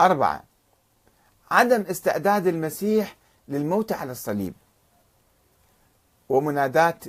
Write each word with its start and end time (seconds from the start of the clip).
أربعة. 0.00 0.44
عدم 1.50 1.80
استعداد 1.90 2.46
المسيح 2.46 3.16
للموت 3.48 3.92
على 3.92 4.12
الصليب. 4.12 4.54
ومنادات 6.28 7.04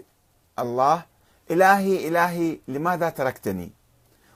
الله 0.59 1.05
إلهي 1.51 2.07
إلهي 2.07 2.59
لماذا 2.67 3.09
تركتني؟ 3.09 3.71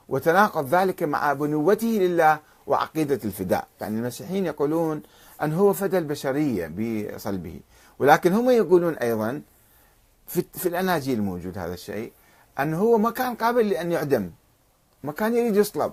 وتناقض 0.08 0.74
ذلك 0.74 1.02
مع 1.02 1.32
بنوته 1.32 1.86
لله 1.86 2.40
وعقيدة 2.66 3.20
الفداء. 3.24 3.68
يعني 3.80 3.98
المسيحيين 3.98 4.46
يقولون 4.46 5.02
أن 5.42 5.52
هو 5.52 5.72
فدى 5.72 5.98
البشرية 5.98 6.66
بصلبه. 6.66 7.60
ولكن 7.98 8.32
هم 8.32 8.50
يقولون 8.50 8.94
أيضا 8.94 9.42
في, 10.26 10.44
في 10.54 10.68
الأناجيل 10.68 11.22
موجود 11.22 11.58
هذا 11.58 11.74
الشيء 11.74 12.12
أنه 12.58 12.78
هو 12.78 12.98
ما 12.98 13.10
كان 13.10 13.34
قابل 13.34 13.68
لأن 13.68 13.92
يعدم. 13.92 14.30
ما 15.04 15.12
كان 15.12 15.34
يريد 15.36 15.56
يصلب. 15.56 15.92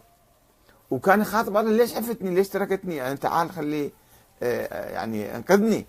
وكان 0.93 1.21
يخاطب 1.21 1.57
الله 1.57 1.71
ليش 1.71 1.95
عفتني؟ 1.95 2.35
ليش 2.35 2.49
تركتني؟ 2.49 2.95
يعني 2.95 3.17
تعال 3.17 3.51
خلي 3.51 3.91
آه، 4.43 4.89
يعني 4.89 5.35
أنقذني. 5.35 5.85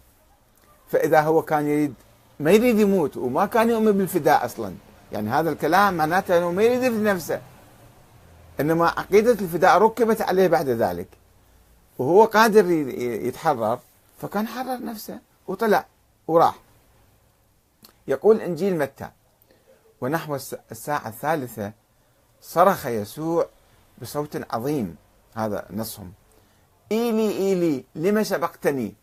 فإذا 0.88 1.20
هو 1.20 1.42
كان 1.42 1.68
يريد 1.68 1.94
ما 2.40 2.50
يريد 2.50 2.78
يموت 2.78 3.16
وما 3.16 3.46
كان 3.46 3.70
يؤمن 3.70 3.92
بالفداء 3.92 4.44
أصلا. 4.44 4.74
يعني 5.12 5.30
هذا 5.30 5.50
الكلام 5.50 5.94
معناته 5.94 6.38
أنه 6.38 6.50
ما 6.50 6.62
يريد 6.62 6.82
يفدي 6.82 7.02
نفسه. 7.02 7.40
إنما 8.60 8.86
عقيدة 8.86 9.32
الفداء 9.32 9.78
ركبت 9.78 10.22
عليه 10.22 10.48
بعد 10.48 10.68
ذلك. 10.68 11.08
وهو 11.98 12.24
قادر 12.24 12.70
يتحرر 13.00 13.78
فكان 14.18 14.48
حرر 14.48 14.84
نفسه 14.84 15.18
وطلع 15.48 15.86
وراح. 16.28 16.54
يقول 18.08 18.40
إنجيل 18.40 18.78
متى؟ 18.78 19.08
ونحو 20.00 20.34
الساعة 20.70 21.08
الثالثة 21.08 21.72
صرخ 22.40 22.86
يسوع 22.86 23.46
بصوت 24.02 24.54
عظيم 24.54 24.96
هذا 25.34 25.66
نصهم. 25.70 26.12
إيلي 26.92 27.30
إيلي 27.30 27.84
لما 27.94 28.22
سبقتني؟ 28.22 28.94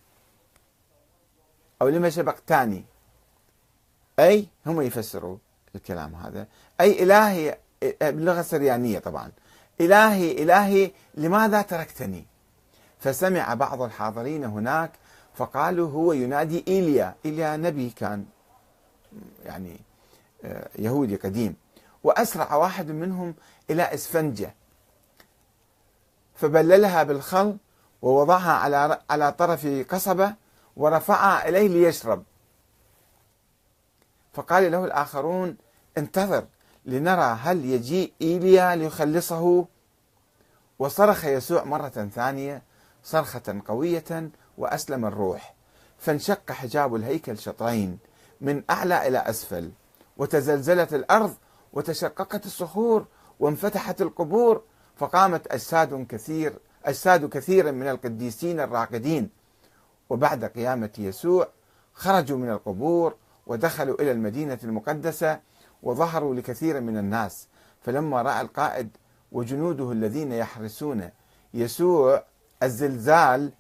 أو 1.82 1.88
لما 1.88 2.10
سبقتاني؟ 2.10 2.86
أي 4.20 4.48
هم 4.66 4.82
يفسروا 4.82 5.38
الكلام 5.76 6.16
هذا. 6.16 6.48
أي 6.82 7.04
إلهي 7.04 7.58
باللغة 8.02 8.40
السريانية 8.40 9.00
طبعا. 9.00 9.32
إلهي 9.82 10.44
إلهي 10.44 10.92
لماذا 11.16 11.62
تركتني؟ 11.62 12.26
فسمع 13.00 13.54
بعض 13.54 13.82
الحاضرين 13.82 14.44
هناك 14.44 14.92
فقالوا 15.34 15.90
هو 15.90 16.14
ينادي 16.14 16.66
إيليا. 16.68 17.16
إيليا 17.26 17.58
نبي 17.58 17.90
كان 17.90 18.26
يعني 19.46 19.80
آه، 20.44 20.70
يهودي 20.76 21.16
قديم. 21.16 21.56
وأسرع 22.04 22.56
واحد 22.56 22.92
منهم 22.92 23.36
إلى 23.70 23.94
إسفنجة. 23.94 24.54
فبللها 26.42 27.04
بالخل 27.04 27.58
ووضعها 28.02 28.52
على 28.52 29.02
على 29.10 29.32
طرف 29.32 29.68
قصبة 29.90 30.34
ورفعها 30.78 31.50
إليه 31.50 31.68
ليشرب. 31.68 32.24
فقال 34.34 34.72
له 34.72 34.86
الآخرون 34.86 35.58
انتظر 35.98 36.46
لنرى 36.86 37.38
هل 37.42 37.66
يجيء 37.66 38.14
إيليا 38.22 38.76
ليخلصه. 38.76 39.66
وصرخ 40.80 41.26
يسوع 41.26 41.64
مرة 41.64 42.10
ثانية 42.16 42.62
صرخة 43.04 43.62
قوية 43.68 44.30
وأسلم 44.58 45.06
الروح 45.06 45.54
فانشق 45.98 46.52
حجاب 46.52 46.96
الهيكل 46.96 47.38
شطرين 47.38 48.00
من 48.42 48.64
أعلى 48.70 49.08
إلى 49.08 49.18
أسفل 49.18 49.72
وتزلزلت 50.18 50.94
الأرض 50.94 51.34
وتشققت 51.74 52.46
الصخور 52.46 53.06
وانفتحت 53.40 54.02
القبور 54.02 54.64
فقامت 54.96 55.48
أجساد 55.48 56.08
كثير 56.10 56.54
أجساد 56.86 57.30
كثير 57.30 57.72
من 57.72 57.88
القديسين 57.88 58.60
الراقدين. 58.60 59.30
وبعد 60.10 60.46
قيامة 60.46 60.90
يسوع 60.98 61.48
خرجوا 61.94 62.38
من 62.38 62.50
القبور 62.50 63.16
ودخلوا 63.48 64.02
إلى 64.02 64.12
المدينة 64.12 64.60
المقدسة 64.64 65.40
وظهروا 65.84 66.36
لكثير 66.36 66.82
من 66.82 66.98
الناس. 66.98 67.48
فلما 67.82 68.22
رأى 68.22 68.42
القائد 68.42 68.98
وجنوده 69.32 69.92
الذين 69.92 70.32
يحرسون 70.32 71.10
يسوع 71.54 72.24
الزلزال 72.64 73.52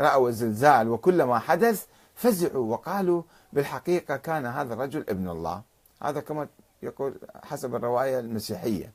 رأوا 0.00 0.28
الزلزال 0.28 0.88
وكل 0.88 1.22
ما 1.22 1.38
حدث 1.38 1.86
فزعوا 2.14 2.72
وقالوا 2.72 3.22
بالحقيقة 3.52 4.16
كان 4.16 4.46
هذا 4.46 4.74
الرجل 4.74 5.04
ابن 5.08 5.28
الله. 5.28 5.62
هذا 6.02 6.20
كما 6.20 6.48
يقول 6.82 7.14
حسب 7.44 7.74
الرواية 7.74 8.18
المسيحية. 8.18 8.92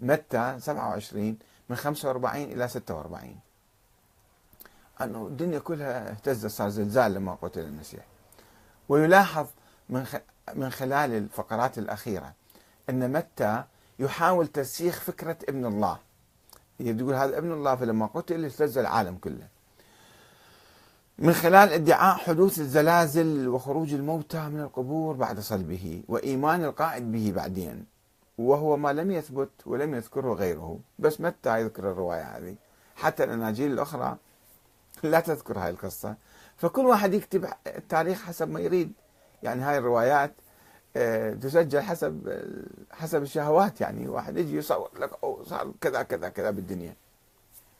متى؟ 0.00 0.56
27 0.60 1.38
من 1.68 1.76
45 1.76 2.42
إلى 2.42 2.68
46 2.68 3.36
أنه 5.00 5.26
الدنيا 5.26 5.58
كلها 5.58 6.10
اهتزت 6.10 6.46
صار 6.46 6.68
زلزال 6.68 7.14
لما 7.14 7.34
قتل 7.34 7.60
المسيح 7.60 8.04
ويلاحظ 8.88 9.46
من 9.88 10.06
من 10.54 10.70
خلال 10.70 11.12
الفقرات 11.12 11.78
الأخيرة 11.78 12.32
أن 12.90 13.12
متى 13.12 13.64
يحاول 13.98 14.46
ترسيخ 14.46 15.00
فكرة 15.00 15.36
ابن 15.48 15.66
الله. 15.66 15.98
يقول 16.80 17.14
هذا 17.14 17.38
ابن 17.38 17.52
الله 17.52 17.76
فلما 17.76 18.06
قتل 18.06 18.44
اهتز 18.44 18.78
العالم 18.78 19.16
كله. 19.16 19.48
من 21.18 21.32
خلال 21.32 21.72
ادعاء 21.72 22.16
حدوث 22.16 22.58
الزلازل 22.58 23.48
وخروج 23.48 23.94
الموتى 23.94 24.48
من 24.48 24.60
القبور 24.60 25.14
بعد 25.14 25.40
صلبه 25.40 26.02
وإيمان 26.08 26.64
القائد 26.64 27.12
به 27.12 27.32
بعدين. 27.36 27.86
وهو 28.40 28.76
ما 28.76 28.92
لم 28.92 29.10
يثبت 29.10 29.50
ولم 29.66 29.94
يذكره 29.94 30.34
غيره. 30.34 30.78
بس 30.98 31.20
متى 31.20 31.60
يذكر 31.60 31.90
الرواية 31.90 32.22
هذه؟ 32.22 32.54
حتى 32.96 33.24
الأناجيل 33.24 33.72
الأخرى 33.72 34.16
لا 35.02 35.20
تذكر 35.20 35.58
هاي 35.58 35.70
القصة. 35.70 36.14
فكل 36.56 36.86
واحد 36.86 37.14
يكتب 37.14 37.46
التاريخ 37.66 38.22
حسب 38.22 38.48
ما 38.48 38.60
يريد. 38.60 38.92
يعني 39.42 39.62
هاي 39.62 39.78
الروايات 39.78 40.32
آه، 40.96 41.34
تسجل 41.34 41.80
حسب 41.80 42.42
حسب 42.90 43.22
الشهوات. 43.22 43.80
يعني 43.80 44.08
واحد 44.08 44.36
يجي 44.36 44.56
يصور 44.56 44.90
لك 44.98 45.10
أو 45.24 45.44
صار 45.44 45.72
كذا 45.80 46.02
كذا 46.02 46.28
كذا 46.28 46.50
بالدنيا. 46.50 46.94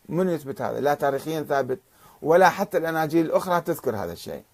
من 0.09 0.29
يثبت 0.29 0.63
هذا؟ 0.63 0.81
لا 0.81 0.95
تاريخيا 0.95 1.43
ثابت 1.43 1.79
ولا 2.23 2.49
حتى 2.49 2.79
الأناجيل 2.79 3.27
الأخرى 3.27 3.61
تذكر 3.61 3.97
هذا 3.97 4.13
الشيء. 4.13 4.45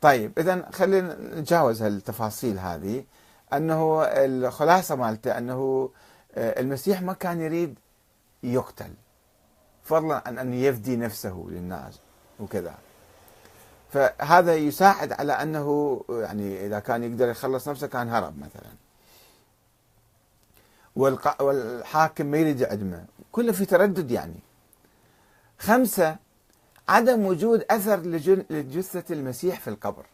طيب 0.00 0.38
إذا 0.38 0.70
خلينا 0.72 1.16
نتجاوز 1.40 1.82
هالتفاصيل 1.82 2.58
هذه. 2.58 3.04
أنه 3.52 4.02
الخلاصة 4.04 4.94
مالته 4.94 5.38
أنه 5.38 5.90
آه، 6.34 6.60
المسيح 6.60 7.02
ما 7.02 7.12
كان 7.12 7.40
يريد 7.40 7.78
يقتل 8.42 8.90
فضلا 9.84 10.22
عن 10.26 10.38
أن 10.38 10.54
يفدي 10.54 10.96
نفسه 10.96 11.46
للناس 11.48 12.00
وكذا. 12.40 12.74
فهذا 13.92 14.54
يساعد 14.54 15.12
على 15.12 15.32
أنه 15.32 16.00
يعني 16.10 16.66
إذا 16.66 16.78
كان 16.78 17.04
يقدر 17.04 17.28
يخلص 17.28 17.68
نفسه 17.68 17.86
كان 17.86 18.08
هرب 18.08 18.34
مثلا. 18.38 18.72
والحاكم 21.40 22.26
ما 22.26 22.38
يريد 22.38 22.60
يعدمه. 22.60 23.04
كله 23.32 23.52
في 23.52 23.64
تردد 23.64 24.10
يعني. 24.10 24.40
خمسة 25.58 26.16
عدم 26.88 27.26
وجود 27.26 27.64
أثر 27.70 28.00
لجثة 28.50 29.14
المسيح 29.14 29.60
في 29.60 29.70
القبر. 29.70 30.06